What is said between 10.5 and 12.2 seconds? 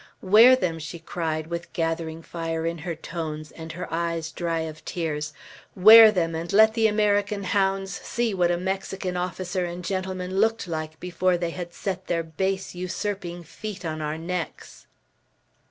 like before they had set